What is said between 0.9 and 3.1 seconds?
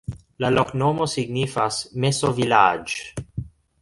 signifas: meso-vilaĝ'.